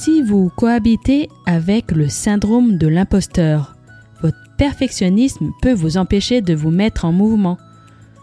[0.00, 3.74] Si vous cohabitez avec le syndrome de l'imposteur,
[4.22, 7.58] votre perfectionnisme peut vous empêcher de vous mettre en mouvement.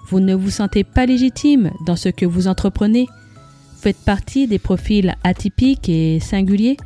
[0.08, 3.08] Vous ne vous sentez pas légitime dans ce que vous entreprenez.
[3.78, 6.78] Faites partie des profils atypiques et singuliers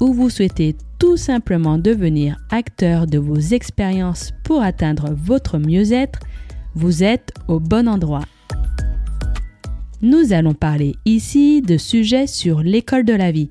[0.00, 6.20] ou vous souhaitez tout simplement devenir acteur de vos expériences pour atteindre votre mieux-être,
[6.74, 8.24] vous êtes au bon endroit.
[10.00, 13.50] Nous allons parler ici de sujets sur l'école de la vie,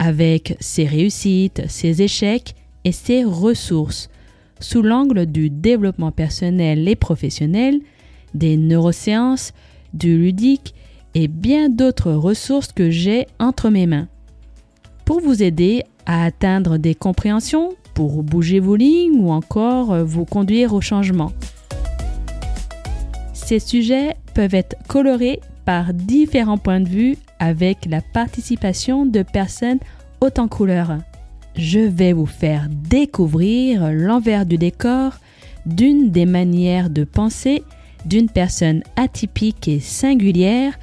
[0.00, 2.54] avec ses réussites, ses échecs
[2.84, 4.08] et ses ressources,
[4.58, 7.80] sous l'angle du développement personnel et professionnel,
[8.32, 9.52] des neurosciences,
[9.92, 10.74] du ludique
[11.14, 14.08] et bien d'autres ressources que j'ai entre mes mains.
[15.04, 20.72] Pour vous aider à atteindre des compréhensions, pour bouger vos lignes ou encore vous conduire
[20.72, 21.32] au changement.
[23.34, 29.78] Ces sujets peuvent être colorés par différents points de vue avec la participation de personnes
[30.20, 30.98] hautes en couleurs.
[31.56, 35.14] Je vais vous faire découvrir l'envers du décor
[35.66, 37.62] d'une des manières de penser
[38.06, 40.78] d'une personne atypique et singulière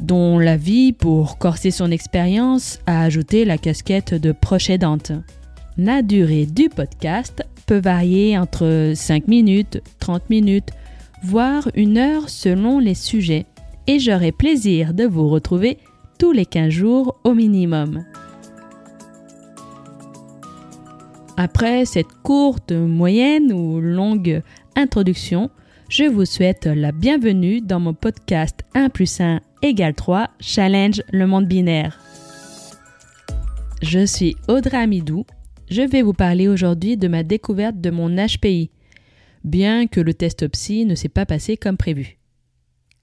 [0.00, 5.12] dont la vie, pour corser son expérience, a ajouté la casquette de proche aidante.
[5.78, 10.70] La durée du podcast peut varier entre 5 minutes, 30 minutes,
[11.22, 13.46] voire une heure selon les sujets,
[13.86, 15.78] et j'aurai plaisir de vous retrouver
[16.18, 18.04] tous les 15 jours au minimum.
[21.36, 24.42] Après cette courte, moyenne ou longue
[24.76, 25.50] introduction,
[25.88, 31.26] je vous souhaite la bienvenue dans mon podcast 1 plus 1 égale 3 Challenge le
[31.26, 31.98] monde binaire.
[33.82, 35.26] Je suis Audrey Amidou.
[35.70, 38.70] Je vais vous parler aujourd'hui de ma découverte de mon HPI,
[39.42, 42.18] bien que le test psy ne s'est pas passé comme prévu.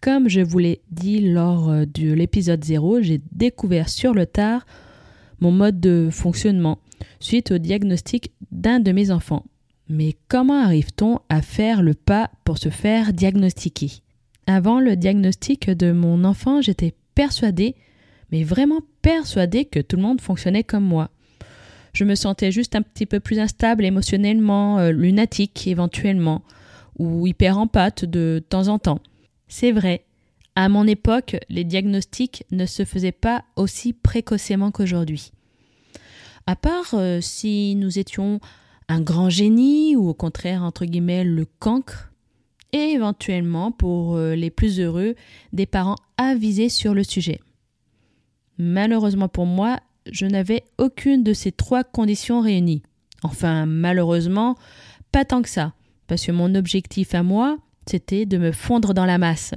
[0.02, 4.66] Comme je vous l'ai dit lors euh, de l'épisode 0, j'ai découvert sur le tard
[5.42, 6.80] mon mode de fonctionnement
[7.20, 9.46] suite au diagnostic d'un de mes enfants.
[9.90, 13.92] Mais comment arrive-t-on à faire le pas pour se faire diagnostiquer?
[14.48, 17.76] Avant le diagnostic de mon enfant, j'étais persuadée,
[18.32, 21.10] mais vraiment persuadée que tout le monde fonctionnait comme moi.
[21.92, 26.44] Je me sentais juste un petit peu plus instable émotionnellement, euh, lunatique éventuellement,
[26.98, 29.00] ou hyper en pâte de temps en temps.
[29.50, 30.06] C'est vrai,
[30.56, 35.32] à mon époque, les diagnostics ne se faisaient pas aussi précocement qu'aujourd'hui.
[36.48, 38.40] À part euh, si nous étions
[38.88, 42.12] un grand génie ou au contraire entre guillemets le cancre,
[42.72, 45.16] et éventuellement pour euh, les plus heureux
[45.54, 47.40] des parents avisés sur le sujet.
[48.60, 49.80] Malheureusement pour moi,
[50.12, 52.84] je n'avais aucune de ces trois conditions réunies.
[53.24, 54.56] Enfin, malheureusement,
[55.12, 55.74] pas tant que ça,
[56.08, 57.58] parce que mon objectif à moi,
[57.88, 59.54] c'était de me fondre dans la masse.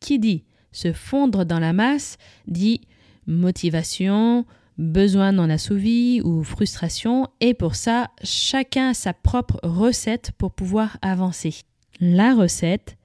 [0.00, 2.16] Qui dit se fondre dans la masse
[2.46, 2.80] dit
[3.26, 4.46] motivation,
[4.78, 10.96] besoin non assouvi ou frustration, et pour ça, chacun a sa propre recette pour pouvoir
[11.02, 11.54] avancer.
[12.00, 12.96] La recette,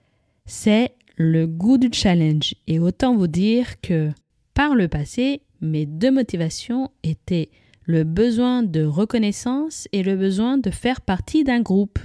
[0.46, 4.12] c'est le goût du challenge, et autant vous dire que
[4.54, 7.50] par le passé, mes deux motivations étaient
[7.84, 12.00] le besoin de reconnaissance et le besoin de faire partie d'un groupe.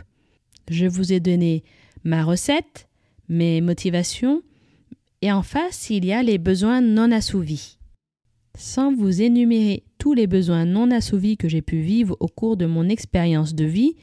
[0.71, 1.65] Je vous ai donné
[2.05, 2.89] ma recette,
[3.29, 4.43] mes motivations,
[5.23, 7.79] et en face, il y a les besoins non assouvis.
[8.57, 12.67] Sans vous énumérer tous les besoins non assouvis que j'ai pu vivre au cours de
[12.67, 13.95] mon expérience de vie,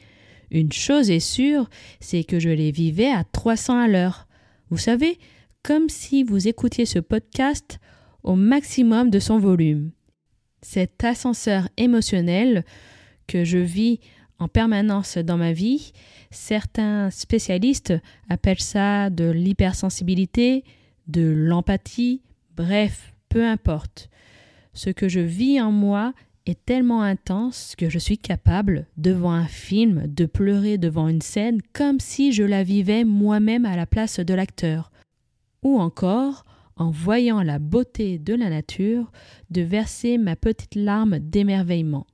[0.50, 1.68] une chose est sûre,
[2.00, 4.26] c'est que je les vivais à 300 à l'heure.
[4.70, 5.18] Vous savez,
[5.62, 7.78] comme si vous écoutiez ce podcast
[8.22, 9.92] au maximum de son volume.
[10.62, 12.64] Cet ascenseur émotionnel
[13.26, 14.00] que je vis
[14.40, 15.92] en permanence dans ma vie,
[16.30, 17.94] certains spécialistes
[18.28, 20.64] appellent ça de l'hypersensibilité,
[21.06, 22.22] de l'empathie,
[22.56, 24.08] bref, peu importe.
[24.72, 26.14] Ce que je vis en moi
[26.46, 31.60] est tellement intense que je suis capable, devant un film, de pleurer devant une scène
[31.74, 34.90] comme si je la vivais moi-même à la place de l'acteur.
[35.62, 36.44] Ou encore,
[36.76, 39.12] en voyant la beauté de la nature,
[39.50, 42.06] de verser ma petite larme d'émerveillement.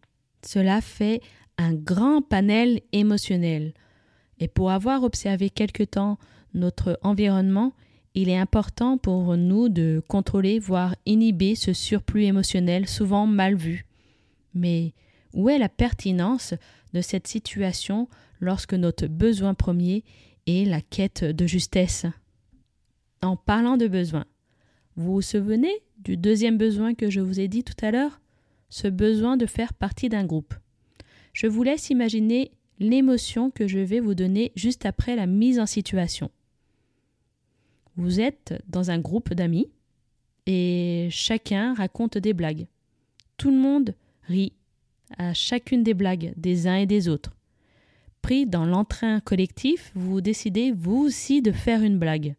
[0.45, 1.21] Cela fait
[1.58, 3.75] un grand panel émotionnel.
[4.38, 6.19] Et pour avoir observé quelque temps
[6.55, 7.75] notre environnement,
[8.14, 13.87] il est important pour nous de contrôler, voire inhiber ce surplus émotionnel souvent mal vu.
[14.55, 14.94] Mais
[15.35, 16.55] où est la pertinence
[16.94, 18.09] de cette situation
[18.41, 20.02] lorsque notre besoin premier
[20.47, 22.06] est la quête de justesse?
[23.23, 24.25] En parlant de besoin,
[24.97, 28.20] vous vous souvenez du deuxième besoin que je vous ai dit tout à l'heure?
[28.70, 30.55] Ce besoin de faire partie d'un groupe.
[31.37, 35.67] Je vous laisse imaginer l'émotion que je vais vous donner juste après la mise en
[35.67, 36.31] situation.
[37.94, 39.69] Vous êtes dans un groupe d'amis
[40.47, 42.67] et chacun raconte des blagues.
[43.37, 44.55] Tout le monde rit
[45.19, 47.37] à chacune des blagues des uns et des autres.
[48.23, 52.35] Pris dans l'entrain collectif, vous décidez vous aussi de faire une blague.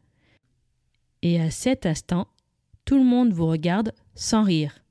[1.22, 2.28] Et à cet instant,
[2.84, 4.84] tout le monde vous regarde sans rire.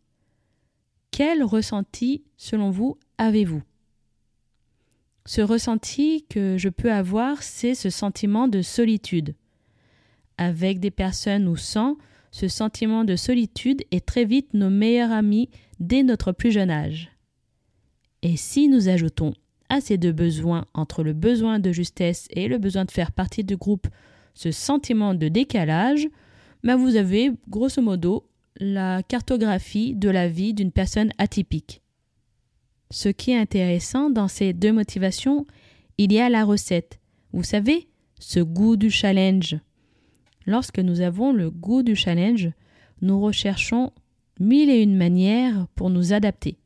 [1.11, 3.65] Quel ressenti, selon vous, avez-vous?
[5.27, 9.35] Ce ressenti que je peux avoir, c'est ce sentiment de solitude.
[10.39, 11.97] Avec des personnes ou sans,
[12.31, 15.51] ce sentiment de solitude est très vite nos meilleurs amis
[15.81, 17.11] dès notre plus jeune âge.
[18.23, 19.35] Et si nous ajoutons
[19.69, 23.43] à ces deux besoins, entre le besoin de justesse et le besoin de faire partie
[23.43, 23.89] du groupe,
[24.35, 26.07] ce sentiment de décalage,
[26.63, 28.29] ben vous avez grosso modo
[28.61, 31.83] la cartographie de la vie d'une personne atypique.
[32.91, 35.47] Ce qui est intéressant dans ces deux motivations,
[35.99, 37.01] il y a la recette.
[37.33, 37.89] Vous savez,
[38.21, 39.57] ce goût du challenge.
[40.47, 42.51] Lorsque nous avons le goût du challenge,
[43.03, 43.93] nous recherchons
[44.39, 46.59] mille et une manières pour nous adapter.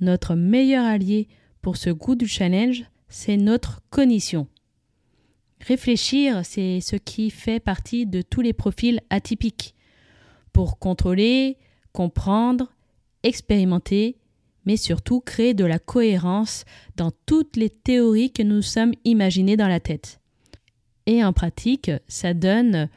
[0.00, 1.28] Notre meilleur allié
[1.62, 4.48] pour ce goût du challenge, c'est notre cognition.
[5.60, 9.74] Réfléchir, c'est ce qui fait partie de tous les profils atypiques
[10.52, 11.56] pour contrôler,
[11.92, 12.72] comprendre,
[13.22, 14.18] expérimenter,
[14.66, 16.64] mais surtout créer de la cohérence
[16.96, 20.20] dans toutes les théories que nous sommes imaginées dans la tête.
[21.06, 22.88] Et en pratique, ça donne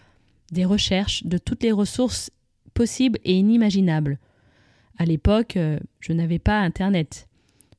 [0.51, 2.31] des recherches de toutes les ressources
[2.73, 4.19] possibles et inimaginables.
[4.97, 7.27] À l'époque, euh, je n'avais pas Internet.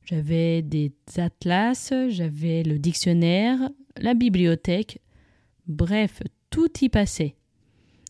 [0.05, 4.99] J'avais des atlas, j'avais le dictionnaire, la bibliothèque,
[5.67, 7.35] bref, tout y passait.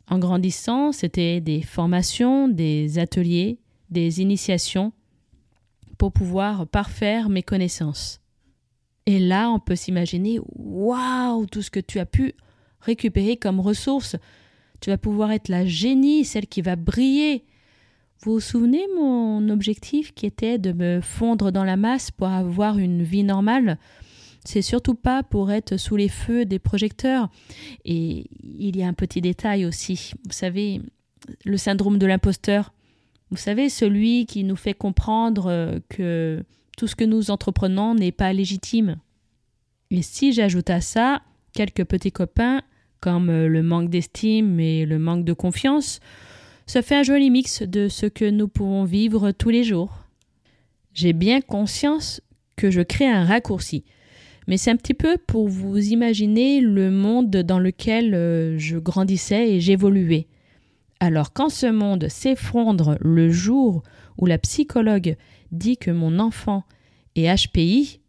[0.09, 3.59] En grandissant, c'était des formations, des ateliers,
[3.89, 4.93] des initiations
[5.99, 8.21] pour pouvoir parfaire mes connaissances.
[9.05, 12.33] Et là, on peut s'imaginer waouh, tout ce que tu as pu
[12.79, 14.15] récupérer comme ressources.
[14.79, 17.43] Tu vas pouvoir être la génie, celle qui va briller.
[18.21, 22.77] Vous vous souvenez mon objectif qui était de me fondre dans la masse pour avoir
[22.77, 23.77] une vie normale?
[24.45, 27.29] C'est surtout pas pour être sous les feux des projecteurs.
[27.83, 30.13] Et il y a un petit détail aussi.
[30.25, 30.81] Vous savez,
[31.43, 32.73] le syndrome de l'imposteur.
[33.31, 36.43] Vous savez, celui qui nous fait comprendre euh, que
[36.77, 38.97] tout ce que nous entreprenons n'est pas légitime.
[39.91, 41.21] Et si j'ajoute à ça
[41.53, 42.61] quelques petits copains,
[42.99, 45.99] comme euh, le manque d'estime et le manque de confiance,
[46.65, 50.05] ça fait un joli mix de ce que nous pouvons vivre tous les jours.
[50.93, 52.21] J'ai bien conscience
[52.55, 53.83] que je crée un raccourci.
[54.47, 59.51] Mais c'est un petit peu pour vous imaginer le monde dans lequel euh, je grandissais
[59.51, 60.27] et j'évoluais.
[60.99, 63.83] Alors quand ce monde s'effondre le jour
[64.17, 65.15] où la psychologue
[65.51, 66.63] dit que mon enfant
[67.15, 68.01] est HPI,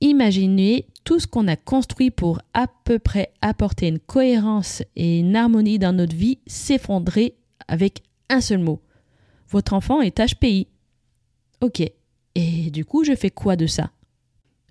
[0.00, 5.34] imaginez tout ce qu'on a construit pour à peu près apporter une cohérence et une
[5.34, 7.34] harmonie dans notre vie s'effondrer
[7.66, 8.80] avec un seul mot.
[9.48, 10.68] Votre enfant est HPI.
[11.60, 11.82] Ok.
[12.34, 13.90] Et du coup, je fais quoi de ça?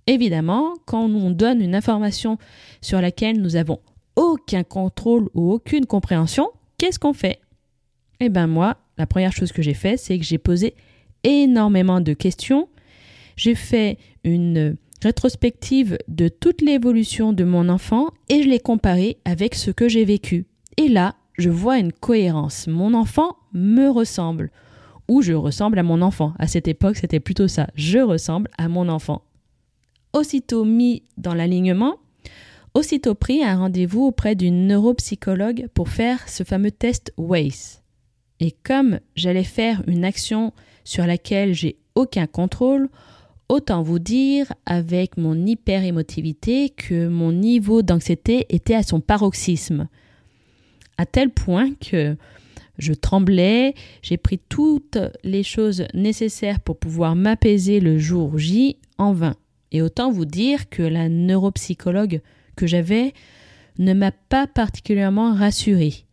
[0.08, 2.38] Évidemment, quand on donne une information
[2.82, 3.80] sur laquelle nous avons
[4.16, 6.50] aucun contrôle ou aucune compréhension,
[6.82, 7.40] qu'est-ce qu'on fait?
[8.20, 10.74] Eh bien moi, la première chose que j'ai fait, c'est que j'ai posé
[11.24, 12.70] énormément de questions.
[13.36, 19.54] J'ai fait une rétrospective de toute l'évolution de mon enfant et je l'ai comparé avec
[19.54, 20.48] ce que j'ai vécu.
[20.78, 22.66] Et là, je vois une cohérence.
[22.66, 24.50] Mon enfant me ressemble.
[25.08, 26.34] Ou je ressemble à mon enfant.
[26.40, 27.68] À cette époque, c'était plutôt ça.
[27.76, 29.22] Je ressemble à mon enfant
[30.14, 31.98] aussitôt mis dans l'alignement,
[32.74, 37.82] aussitôt pris un rendez-vous auprès d'une neuropsychologue pour faire ce fameux test WACE.
[38.40, 42.90] Et comme j'allais faire une action sur laquelle j'ai aucun contrôle,
[43.50, 49.88] autant vous dire avec mon hyper-émotivité que mon niveau d'anxiété était à son paroxysme.
[50.98, 52.16] À tel point que
[52.78, 59.14] je tremblais, j'ai pris toutes les choses nécessaires pour pouvoir m'apaiser le jour J en
[59.14, 59.36] vain.
[59.72, 62.22] Et autant vous dire que la neuropsychologue
[62.68, 63.14] j'avais
[63.78, 66.06] ne m'a pas particulièrement rassurée.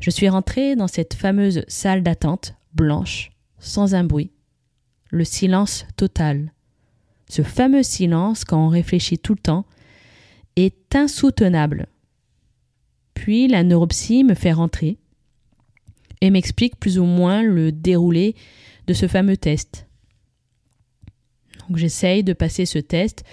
[0.00, 4.32] Je suis rentrée dans cette fameuse salle d'attente, blanche, sans un bruit.
[5.10, 6.52] Le silence total.
[7.28, 9.64] Ce fameux silence, quand on réfléchit tout le temps,
[10.56, 11.86] est insoutenable.
[13.14, 14.98] Puis la neuropsy me fait rentrer
[16.20, 18.34] et m'explique plus ou moins le déroulé
[18.86, 19.86] de ce fameux test.
[21.68, 23.24] Donc j'essaye de passer ce test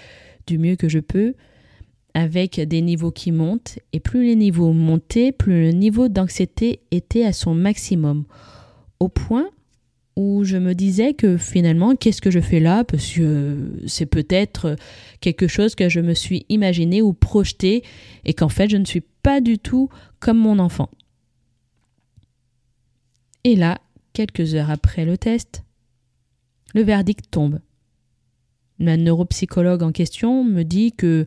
[0.46, 1.34] du mieux que je peux
[2.14, 7.24] avec des niveaux qui montent et plus les niveaux montaient, plus le niveau d'anxiété était
[7.24, 8.24] à son maximum.
[8.98, 9.48] Au point
[10.16, 12.84] où je me disais que finalement, qu'est-ce que je fais là?
[12.84, 14.76] Parce que c'est peut-être
[15.20, 17.82] quelque chose que je me suis imaginé ou projeté
[18.24, 19.88] et qu'en fait, je ne suis pas du tout
[20.18, 20.90] comme mon enfant.
[23.44, 23.80] Et là,
[24.12, 25.64] quelques heures après le test,
[26.74, 27.58] Le verdict tombe.
[28.78, 31.26] La neuropsychologue en question me dit que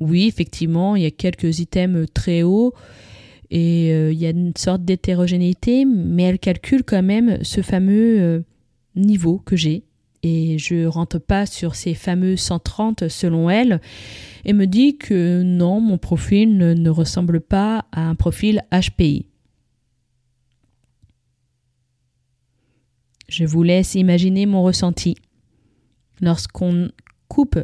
[0.00, 2.74] oui, effectivement, il y a quelques items très hauts
[3.50, 8.20] et euh, il y a une sorte d'hétérogénéité, mais elle calcule quand même ce fameux
[8.20, 8.40] euh,
[8.96, 9.84] niveau que j'ai.
[10.24, 13.80] Et je rentre pas sur ces fameux 130 selon elle,
[14.44, 19.26] et me dit que non, mon profil ne ressemble pas à un profil HPI.
[23.28, 25.14] Je vous laisse imaginer mon ressenti.
[26.20, 26.90] Lorsqu'on
[27.28, 27.58] coupe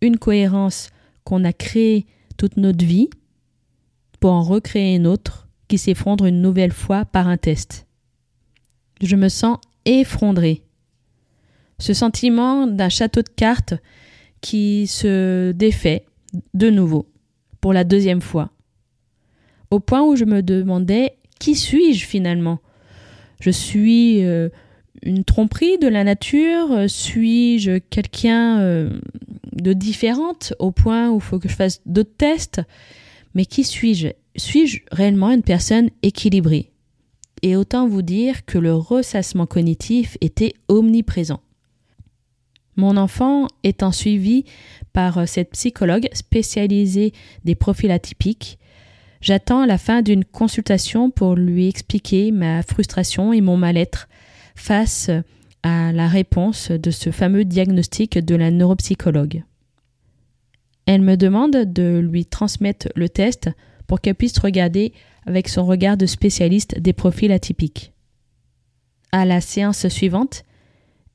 [0.00, 0.91] une cohérence
[1.24, 3.10] qu'on a créée toute notre vie
[4.20, 7.86] pour en recréer une autre qui s'effondre une nouvelle fois par un test.
[9.00, 10.62] Je me sens effondré.
[11.78, 13.74] Ce sentiment d'un château de cartes
[14.40, 16.06] qui se défait
[16.54, 17.08] de nouveau,
[17.60, 18.50] pour la deuxième fois.
[19.70, 22.60] Au point où je me demandais qui suis-je finalement?
[23.40, 24.48] Je suis euh,
[25.02, 26.88] une tromperie de la nature?
[26.88, 29.00] Suis-je quelqu'un euh,
[29.52, 32.60] de différente au point où il faut que je fasse d'autres tests?
[33.34, 34.08] Mais qui suis-je?
[34.36, 36.70] Suis-je réellement une personne équilibrée?
[37.42, 41.40] Et autant vous dire que le ressassement cognitif était omniprésent.
[42.76, 44.44] Mon enfant étant suivi
[44.92, 47.12] par cette psychologue spécialisée
[47.44, 48.58] des profils atypiques,
[49.20, 54.08] j'attends la fin d'une consultation pour lui expliquer ma frustration et mon mal-être
[54.54, 55.10] face
[55.62, 59.44] à la réponse de ce fameux diagnostic de la neuropsychologue.
[60.86, 63.50] Elle me demande de lui transmettre le test
[63.86, 64.92] pour qu'elle puisse regarder
[65.26, 67.92] avec son regard de spécialiste des profils atypiques.
[69.12, 70.44] À la séance suivante,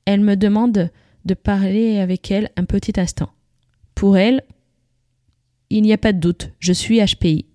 [0.06, 0.91] elle me demande
[1.25, 3.29] de parler avec elle un petit instant.
[3.96, 4.41] Pour elle,
[5.70, 7.46] il n'y a pas de doute, je suis HPI.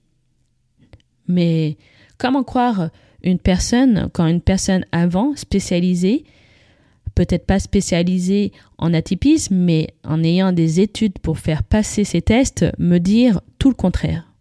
[1.28, 1.78] Mais
[2.18, 2.90] comment croire
[3.22, 6.24] une personne, quand une personne avant spécialisée,
[7.14, 12.66] peut-être pas spécialisée en atypisme, mais en ayant des études pour faire passer ces tests,
[12.78, 14.32] me dire tout le contraire.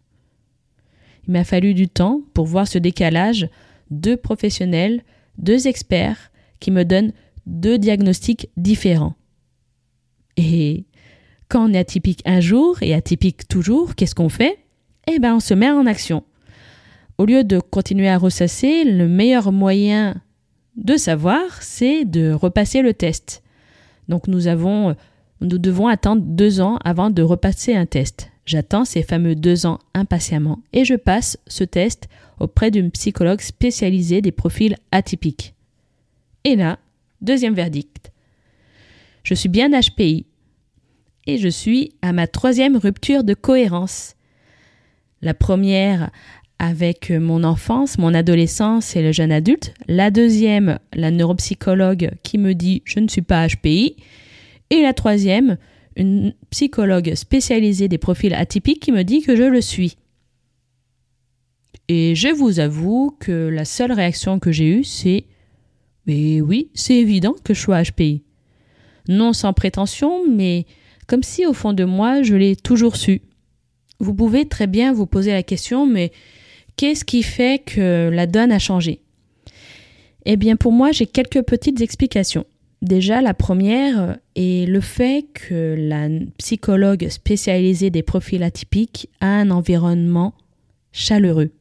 [1.26, 3.48] Il m'a fallu du temps pour voir ce décalage,
[3.90, 5.02] deux professionnels,
[5.38, 7.12] deux experts qui me donnent
[7.46, 9.14] deux diagnostics différents.
[10.36, 10.84] Et
[11.48, 14.58] quand on est atypique un jour et atypique toujours, qu'est-ce qu'on fait?
[15.06, 16.24] Eh bien, on se met en action.
[17.18, 20.20] Au lieu de continuer à ressasser, le meilleur moyen
[20.76, 23.42] de savoir, c'est de repasser le test.
[24.08, 24.96] Donc nous avons,
[25.40, 28.30] nous devons attendre deux ans avant de repasser un test.
[28.44, 32.08] J'attends ces fameux deux ans impatiemment et je passe ce test
[32.40, 35.54] auprès d'une psychologue spécialisée des profils atypiques.
[36.44, 36.78] Et là,
[37.20, 38.10] deuxième verdict.
[39.22, 40.26] Je suis bien HPI
[41.26, 44.16] et je suis à ma troisième rupture de cohérence.
[45.20, 46.10] La première
[46.62, 49.74] avec mon enfance, mon adolescence et le jeune adulte.
[49.88, 53.96] La deuxième, la neuropsychologue qui me dit je ne suis pas HPI.
[54.70, 55.58] Et la troisième,
[55.96, 59.96] une psychologue spécialisée des profils atypiques qui me dit que je le suis.
[61.88, 65.24] Et je vous avoue que la seule réaction que j'ai eue, c'est
[66.06, 68.22] Mais oui, c'est évident que je sois HPI.
[69.08, 70.66] Non sans prétention, mais
[71.08, 73.20] comme si au fond de moi, je l'ai toujours su.
[73.98, 76.12] Vous pouvez très bien vous poser la question, mais
[76.76, 79.00] Qu'est-ce qui fait que la donne a changé?
[80.24, 82.46] Eh bien pour moi j'ai quelques petites explications.
[82.80, 89.50] Déjà la première est le fait que la psychologue spécialisée des profils atypiques a un
[89.50, 90.34] environnement
[90.90, 91.52] chaleureux.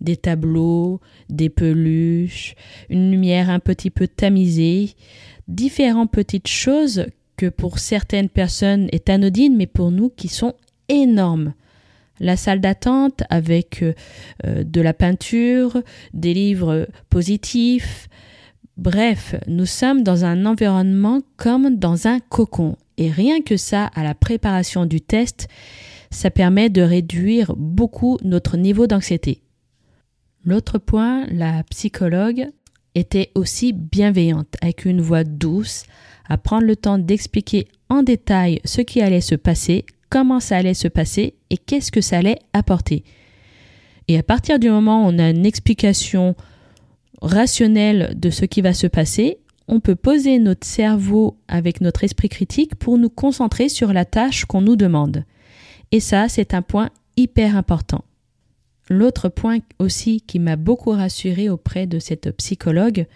[0.00, 2.54] Des tableaux, des peluches,
[2.88, 4.94] une lumière un petit peu tamisée,
[5.46, 10.54] différentes petites choses que pour certaines personnes est anodine mais pour nous qui sont
[10.88, 11.54] énormes
[12.20, 13.94] la salle d'attente avec euh,
[14.46, 15.82] euh, de la peinture,
[16.14, 18.08] des livres positifs.
[18.76, 22.76] Bref, nous sommes dans un environnement comme dans un cocon.
[22.98, 25.48] Et rien que ça, à la préparation du test,
[26.10, 29.42] ça permet de réduire beaucoup notre niveau d'anxiété.
[30.44, 32.48] L'autre point, la psychologue
[32.94, 35.84] était aussi bienveillante, avec une voix douce,
[36.28, 40.74] à prendre le temps d'expliquer en détail ce qui allait se passer comment ça allait
[40.74, 43.04] se passer et qu'est-ce que ça allait apporter.
[44.08, 46.34] Et à partir du moment où on a une explication
[47.22, 49.38] rationnelle de ce qui va se passer,
[49.68, 54.44] on peut poser notre cerveau avec notre esprit critique pour nous concentrer sur la tâche
[54.44, 55.24] qu'on nous demande.
[55.92, 58.04] Et ça, c'est un point hyper important.
[58.88, 63.06] L'autre point aussi qui m'a beaucoup rassuré auprès de cette psychologue,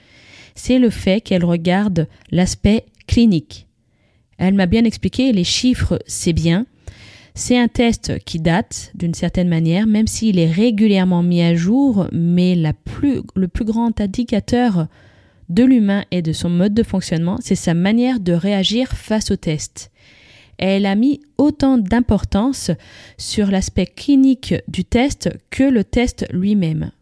[0.54, 3.66] c'est le fait qu'elle regarde l'aspect clinique.
[4.38, 6.66] Elle m'a bien expliqué les chiffres, c'est bien,
[7.34, 12.06] c'est un test qui date d'une certaine manière, même s'il est régulièrement mis à jour,
[12.12, 14.86] mais le plus grand indicateur
[15.48, 19.36] de l'humain et de son mode de fonctionnement, c'est sa manière de réagir face au
[19.36, 19.90] test.
[20.58, 22.70] Elle a mis autant d'importance
[23.18, 26.92] sur l'aspect clinique du test que le test lui-même.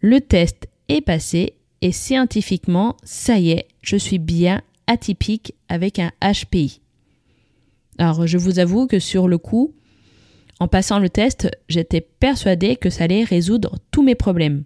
[0.00, 6.10] Le test est passé et scientifiquement, ça y est, je suis bien atypique avec un
[6.22, 6.80] HPI.
[7.98, 9.74] Alors je vous avoue que sur le coup,
[10.60, 14.64] en passant le test, j'étais persuadée que ça allait résoudre tous mes problèmes.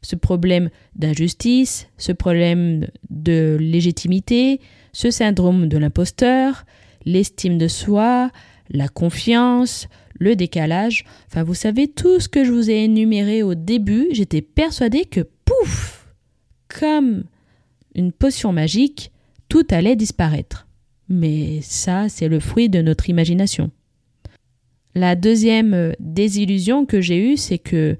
[0.00, 4.60] Ce problème d'injustice, ce problème de légitimité,
[4.92, 6.64] ce syndrome de l'imposteur,
[7.04, 8.30] l'estime de soi,
[8.70, 9.88] la confiance,
[10.20, 14.42] le décalage, enfin vous savez tout ce que je vous ai énuméré au début, j'étais
[14.42, 16.06] persuadée que pouf,
[16.68, 17.24] comme
[17.96, 19.10] une potion magique,
[19.48, 20.67] tout allait disparaître.
[21.08, 23.70] Mais ça, c'est le fruit de notre imagination.
[24.94, 27.96] La deuxième euh, désillusion que j'ai eue, c'est que,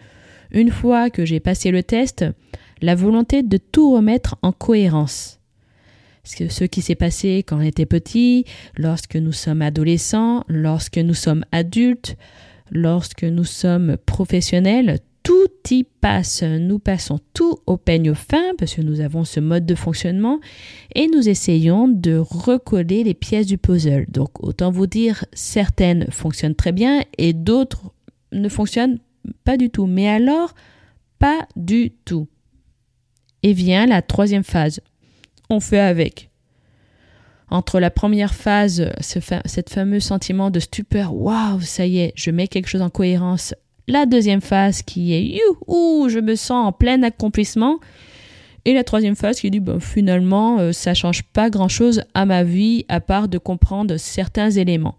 [0.51, 2.25] une fois que j'ai passé le test,
[2.81, 5.41] la volonté de tout remettre en cohérence.
[6.25, 8.45] Ce qui s'est passé quand on était petit,
[8.77, 12.17] lorsque nous sommes adolescents, lorsque nous sommes adultes,
[12.71, 16.43] lorsque nous sommes professionnels, tout y passe.
[16.43, 20.41] Nous passons tout au peigne fin parce que nous avons ce mode de fonctionnement
[20.95, 24.07] et nous essayons de recoller les pièces du puzzle.
[24.09, 27.93] Donc autant vous dire, certaines fonctionnent très bien et d'autres
[28.33, 29.01] ne fonctionnent
[29.45, 29.85] pas du tout.
[29.85, 30.55] Mais alors,
[31.19, 32.27] pas du tout.
[33.43, 34.81] Et vient la troisième phase.
[35.51, 36.31] On fait avec.
[37.51, 42.49] Entre la première phase, ce fameux sentiment de stupeur, waouh, ça y est, je mets
[42.49, 43.55] quelque chose en cohérence
[43.89, 47.81] la deuxième phase qui est youhou, je me sens en plein accomplissement.
[48.65, 52.27] Et la troisième phase qui dit ben, finalement, euh, ça change pas grand chose à
[52.27, 54.99] ma vie à part de comprendre certains éléments.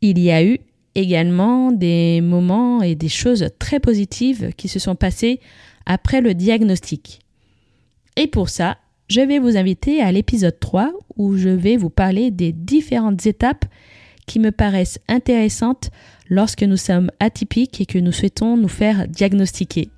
[0.00, 0.58] Il y a eu
[0.94, 5.40] également des moments et des choses très positives qui se sont passées
[5.84, 7.20] après le diagnostic.
[8.16, 12.30] Et pour ça, je vais vous inviter à l'épisode 3 où je vais vous parler
[12.30, 13.64] des différentes étapes
[14.32, 15.90] qui me paraissent intéressantes
[16.30, 19.90] lorsque nous sommes atypiques et que nous souhaitons nous faire diagnostiquer.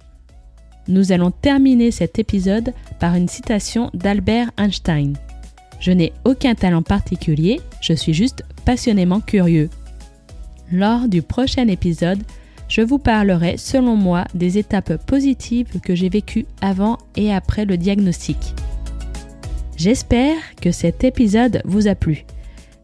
[0.88, 5.12] Nous allons terminer cet épisode par une citation d'Albert Einstein.
[5.78, 9.70] Je n'ai aucun talent particulier, je suis juste passionnément curieux.
[10.72, 12.24] Lors du prochain épisode,
[12.66, 17.76] je vous parlerai, selon moi, des étapes positives que j'ai vécues avant et après le
[17.76, 18.38] diagnostic.
[19.76, 22.24] J'espère que cet épisode vous a plu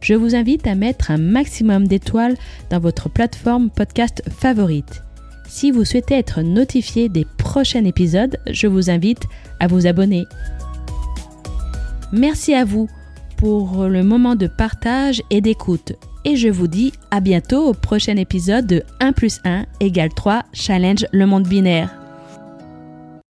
[0.00, 2.36] je vous invite à mettre un maximum d'étoiles
[2.70, 5.02] dans votre plateforme podcast favorite.
[5.48, 9.22] Si vous souhaitez être notifié des prochains épisodes, je vous invite
[9.58, 10.26] à vous abonner.
[12.12, 12.88] Merci à vous
[13.36, 15.92] pour le moment de partage et d'écoute.
[16.24, 20.44] Et je vous dis à bientôt au prochain épisode de 1 plus 1 égale 3
[20.52, 21.99] Challenge le monde binaire.